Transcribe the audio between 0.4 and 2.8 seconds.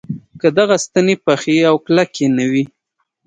که دغه ستنې پخې او کلکې نه وي.